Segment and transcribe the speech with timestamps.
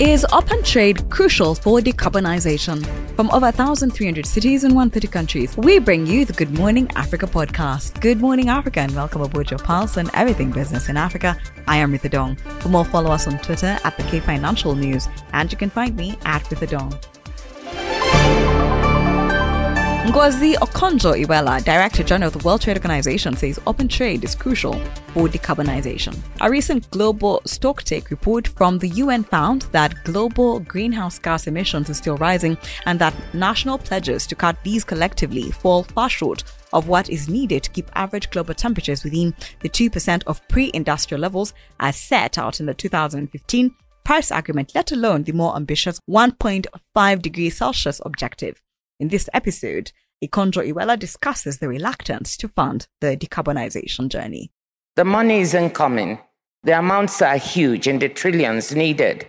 [0.00, 2.86] Is open trade crucial for decarbonization?
[3.16, 8.00] From over 1,300 cities in 130 countries, we bring you the Good Morning Africa podcast.
[8.00, 11.38] Good morning, Africa, and welcome aboard your pulse and everything business in Africa.
[11.68, 12.36] I am Ritha Dong.
[12.60, 15.94] For more, follow us on Twitter at the K Financial News, and you can find
[15.94, 16.98] me at Ritha Dong.
[20.00, 24.72] Ngozi Okonjo-Iweala, Director General of the World Trade Organization, says open trade is crucial
[25.12, 26.16] for decarbonization.
[26.40, 31.94] A recent global stocktake report from the UN found that global greenhouse gas emissions are
[31.94, 37.10] still rising and that national pledges to cut these collectively fall far short of what
[37.10, 42.38] is needed to keep average global temperatures within the 2% of pre-industrial levels as set
[42.38, 48.62] out in the 2015 Paris Agreement, let alone the more ambitious 1.5 degrees Celsius objective.
[49.00, 54.52] In this episode, Okonjo-Iweala discusses the reluctance to fund the decarbonization journey.
[54.96, 56.18] The money isn't coming.
[56.64, 59.26] The amounts are huge in the trillions needed.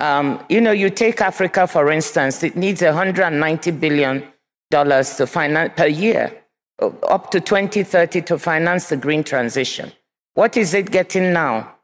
[0.00, 4.26] Um, you know, you take Africa, for instance, it needs $190 billion
[4.70, 6.32] to finance per year,
[6.80, 9.92] up to 2030 to finance the green transition.
[10.32, 11.74] What is it getting now?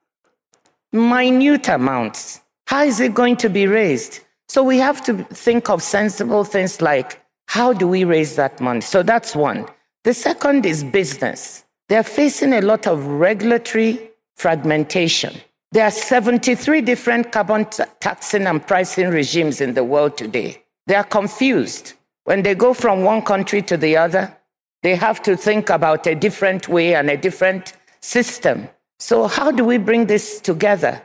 [0.93, 2.41] Minute amounts.
[2.67, 4.21] How is it going to be raised?
[4.49, 8.81] So we have to think of sensible things like how do we raise that money?
[8.81, 9.67] So that's one.
[10.05, 11.65] The second is business.
[11.89, 15.35] They're facing a lot of regulatory fragmentation.
[15.73, 20.63] There are 73 different carbon t- taxing and pricing regimes in the world today.
[20.87, 21.95] They are confused.
[22.25, 24.35] When they go from one country to the other,
[24.83, 28.69] they have to think about a different way and a different system.
[28.99, 31.03] So, how do we bring this together?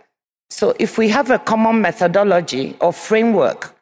[0.53, 3.72] So if we have a common methodology or framework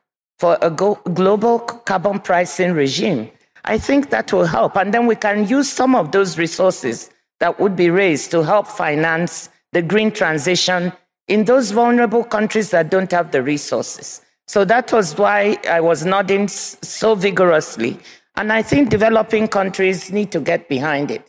[0.41, 3.29] for a global carbon pricing regime,
[3.65, 4.75] I think that will help.
[4.75, 8.65] And then we can use some of those resources that would be raised to help
[8.65, 10.91] finance the green transition
[11.27, 14.23] in those vulnerable countries that don't have the resources.
[14.47, 17.99] So that was why I was nodding so vigorously.
[18.35, 21.23] And I think developing countries need to get behind it.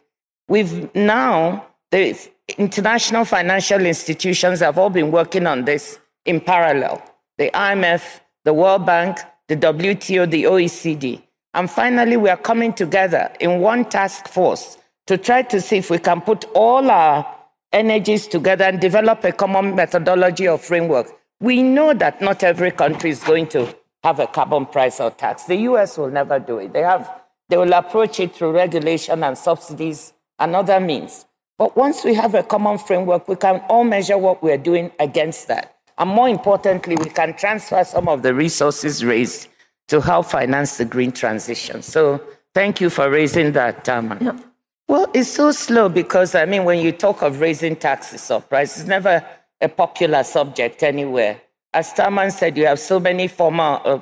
[0.48, 2.18] We've now, the
[2.56, 7.02] international financial institutions have all been working on this in parallel
[7.38, 11.22] the IMF, the World Bank, the WTO, the OECD.
[11.54, 15.90] And finally, we are coming together in one task force to try to see if
[15.90, 17.26] we can put all our
[17.72, 21.12] energies together and develop a common methodology or framework.
[21.40, 25.44] We know that not every country is going to have a carbon price or tax.
[25.44, 26.72] The US will never do it.
[26.72, 27.10] They have
[27.48, 31.26] they will approach it through regulation and subsidies and other means.
[31.58, 35.48] But once we have a common framework, we can all measure what we're doing against
[35.48, 35.76] that.
[36.02, 39.46] And more importantly, we can transfer some of the resources raised
[39.86, 41.80] to help finance the green transition.
[41.80, 42.20] So
[42.54, 44.20] thank you for raising that, Tharman.
[44.20, 44.40] Yep.
[44.88, 48.80] Well, it's so slow because, I mean, when you talk of raising taxes or prices,
[48.80, 49.24] it's never
[49.60, 51.40] a popular subject anywhere.
[51.72, 54.00] As Tharman said, you have so many former uh,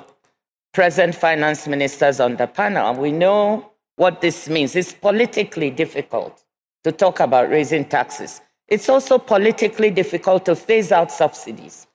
[0.73, 4.75] present finance ministers on the panel, and we know what this means.
[4.75, 6.43] It's politically difficult
[6.83, 8.41] to talk about raising taxes.
[8.67, 11.85] It's also politically difficult to phase out subsidies.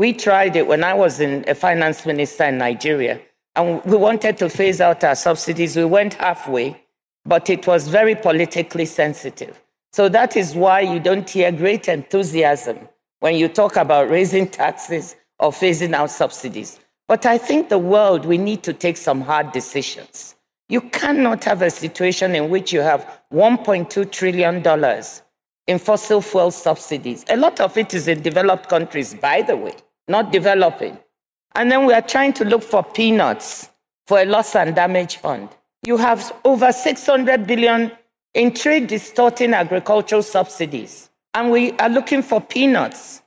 [0.00, 3.20] We tried it when I was in a finance minister in Nigeria,
[3.54, 5.76] and we wanted to phase out our subsidies.
[5.76, 6.82] We went halfway,
[7.26, 9.60] but it was very politically sensitive.
[9.92, 15.16] So that is why you don't hear great enthusiasm when you talk about raising taxes
[15.38, 16.80] or phasing out subsidies.
[17.06, 20.34] But I think the world, we need to take some hard decisions.
[20.70, 24.64] You cannot have a situation in which you have $1.2 trillion
[25.66, 27.26] in fossil fuel subsidies.
[27.28, 29.74] A lot of it is in developed countries, by the way,
[30.10, 30.98] not developing.
[31.54, 33.70] And then we are trying to look for peanuts
[34.06, 35.48] for a loss and damage fund.
[35.84, 37.92] You have over 600 billion
[38.34, 41.10] in trade distorting agricultural subsidies.
[41.32, 43.22] And we are looking for peanuts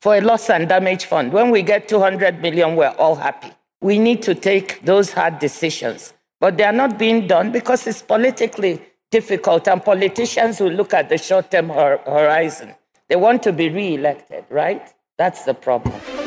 [0.00, 1.32] for a loss and damage fund.
[1.32, 3.52] When we get 200 million, we're all happy.
[3.80, 6.12] We need to take those hard decisions
[6.44, 8.78] but they are not being done because it's politically
[9.10, 12.74] difficult, and politicians will look at the short term horizon.
[13.08, 14.86] They want to be re elected, right?
[15.16, 16.23] That's the problem.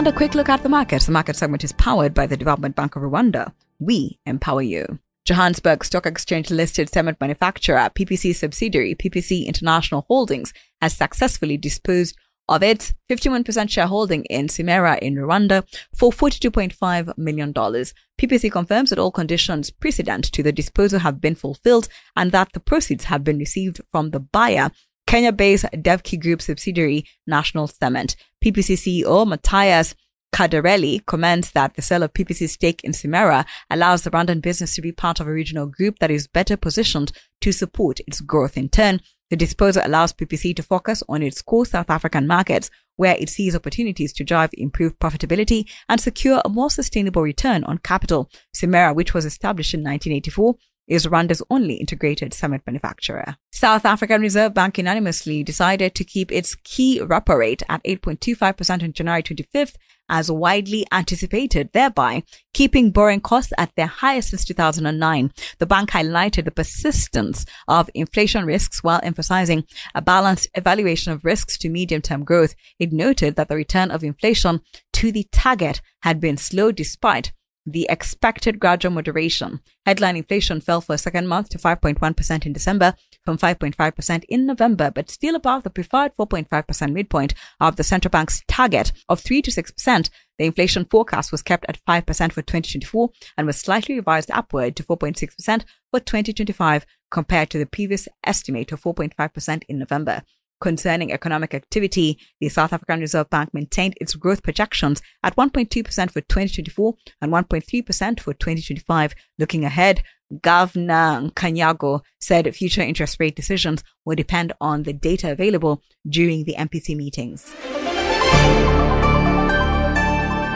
[0.00, 1.04] And a quick look at the markets.
[1.04, 3.52] The market segment is powered by the Development Bank of Rwanda.
[3.80, 4.98] We empower you.
[5.26, 12.16] Johannesburg Stock Exchange listed cement manufacturer PPC subsidiary PPC International Holdings has successfully disposed
[12.48, 15.64] of its 51% shareholding in Cimerwa in Rwanda
[15.94, 17.52] for $42.5 million.
[17.52, 22.60] PPC confirms that all conditions precedent to the disposal have been fulfilled and that the
[22.60, 24.70] proceeds have been received from the buyer,
[25.10, 28.14] Kenya-based Devki Group subsidiary National Cement.
[28.44, 29.96] PPC CEO Matthias
[30.32, 34.80] Cardarelli comments that the sale of PPC's stake in Cimerwa allows the Rwandan business to
[34.80, 37.10] be part of a regional group that is better positioned
[37.40, 38.56] to support its growth.
[38.56, 43.16] In turn, The disposal allows PPC to focus on its core South African markets, where
[43.16, 48.28] it sees opportunities to drive improved profitability and secure a more sustainable return on capital.
[48.54, 50.56] Cimerwa, which was established in 1984,
[50.90, 53.36] is Rwanda's only integrated cement manufacturer.
[53.52, 58.92] South African Reserve Bank unanimously decided to keep its key repo rate at 8.25% on
[58.92, 59.76] January 25th
[60.10, 65.32] as widely anticipated, thereby keeping borrowing costs at their highest since 2009.
[65.58, 69.64] The bank highlighted the persistence of inflation risks while emphasizing
[69.94, 72.56] a balanced evaluation of risks to medium-term growth.
[72.80, 74.62] It noted that the return of inflation
[74.94, 77.32] to the target had been slow despite
[77.66, 79.60] the expected gradual moderation.
[79.86, 84.90] Headline inflation fell for a second month to 5.1% in December from 5.5% in November,
[84.90, 89.50] but still above the preferred 4.5% midpoint of the central bank's target of 3 to
[89.50, 90.10] 6%.
[90.38, 94.84] The inflation forecast was kept at 5% for 2024 and was slightly revised upward to
[94.84, 100.22] 4.6% for 2025 compared to the previous estimate of 4.5% in November.
[100.60, 106.20] Concerning economic activity, the South African Reserve Bank maintained its growth projections at 1.2% for
[106.20, 109.14] 2024 and 1.3% for 2025.
[109.38, 110.02] Looking ahead,
[110.42, 116.54] Governor Kganyago said future interest rate decisions will depend on the data available during the
[116.56, 117.54] MPC meetings.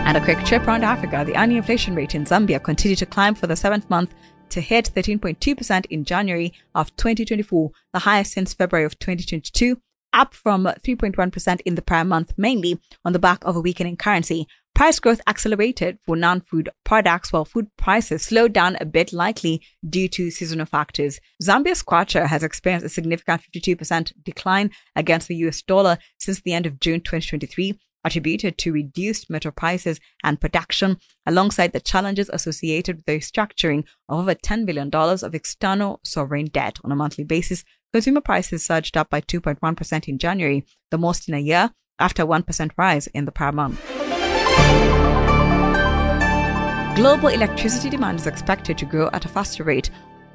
[0.06, 3.34] And a quick trip around Africa, the annual inflation rate in Zambia continued to climb
[3.34, 4.14] for the seventh month
[4.50, 9.80] to hit 13.2% in January of 2024, the highest since February of 2022
[10.14, 14.46] up from 3.1% in the prior month, mainly on the back of a weakening currency.
[14.75, 20.08] Price growth accelerated for non-food products while food prices slowed down a bit likely due
[20.08, 21.20] to seasonal factors.
[21.43, 26.66] Zambia's kwacha has experienced a significant 52% decline against the US dollar since the end
[26.66, 33.06] of June 2023, attributed to reduced metal prices and production, alongside the challenges associated with
[33.06, 37.64] the restructuring of over $10 billion of external sovereign debt on a monthly basis
[37.94, 41.70] Consumer prices surged up by 2.1% in January, the most in a year,
[42.00, 43.81] after a 1% rise in the prior month.
[46.96, 49.91] Global electricity demand is expected to grow at a faster rate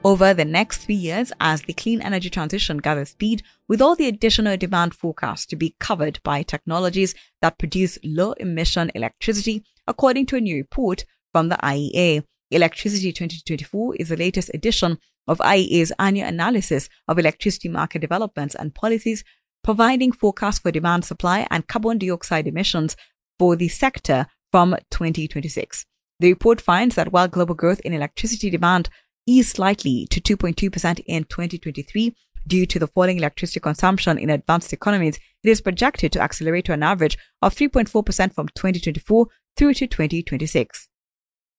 [0.06, 4.08] over the next three years as the clean energy transition gathers speed, with all the
[4.08, 10.38] additional demand forecast to be covered by technologies that produce low emission electricity, according to
[10.38, 11.04] a new report
[11.34, 12.24] from the IEA.
[12.52, 14.98] Electricity 2024 is the latest edition
[15.28, 19.24] of IEA's annual analysis of electricity market developments and policies,
[19.64, 22.96] providing forecasts for demand supply and carbon dioxide emissions
[23.38, 25.86] for the sector from 2026.
[26.20, 28.90] The report finds that while global growth in electricity demand
[29.28, 32.16] eased slightly to 2.2% in 2023
[32.48, 36.74] due to the falling electricity consumption in advanced economies, it is projected to accelerate to
[36.74, 40.89] an average of 3.4% from 2024 through to 2026.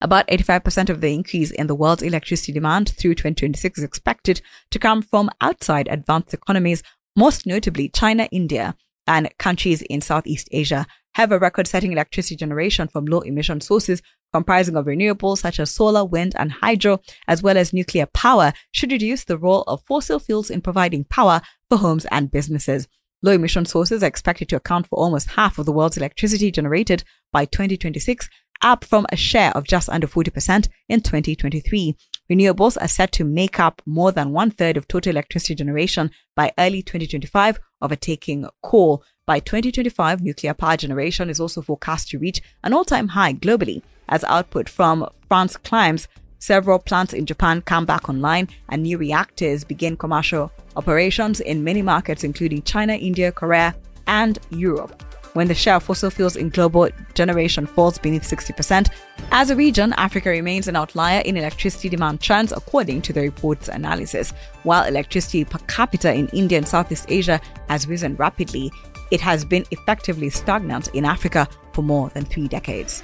[0.03, 4.79] About 85% of the increase in the world's electricity demand through 2026 is expected to
[4.79, 6.83] come from outside advanced economies,
[7.15, 8.75] most notably China, India,
[9.07, 14.01] and countries in Southeast Asia have a record-setting electricity generation from low-emission sources
[14.33, 18.93] comprising of renewables such as solar, wind, and hydro, as well as nuclear power, should
[18.93, 22.87] reduce the role of fossil fuels in providing power for homes and businesses.
[23.23, 27.05] Low emission sources are expected to account for almost half of the world's electricity generated
[27.33, 28.29] by 2026
[28.63, 31.97] up from a share of just under 40% in 2023.
[32.31, 36.53] Renewables are set to make up more than one third of total electricity generation by
[36.59, 39.03] early 2025, overtaking coal.
[39.27, 44.25] By 2025, nuclear power generation is also forecast to reach an all-time high globally as
[44.25, 46.09] output from France climbs.
[46.39, 51.83] Several plants in Japan come back online and new reactors begin commercial operations in many
[51.83, 53.75] markets, including China, India, Korea,
[54.07, 55.03] and Europe
[55.35, 58.91] when the share of fossil fuels in global generation falls beneath 60%.
[59.31, 63.69] As a region, Africa remains an outlier in electricity demand trends, according to the report's
[63.69, 64.33] analysis.
[64.65, 68.73] While electricity per capita in India and Southeast Asia has risen rapidly,
[69.11, 73.03] it has been effectively stagnant in Africa for more than three decades.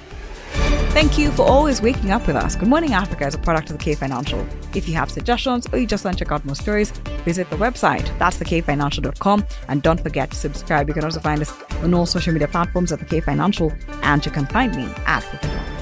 [0.97, 2.55] Thank you for always waking up with us.
[2.55, 4.43] Good Morning Africa is a product of the K Financial.
[4.73, 6.91] If you have suggestions or you just want to check out more stories,
[7.23, 8.07] visit the website.
[8.17, 9.45] That's thekfinancial.com.
[9.67, 10.87] And don't forget to subscribe.
[10.87, 13.71] You can also find us on all social media platforms at the K Financial.
[14.01, 15.76] And you can find me at the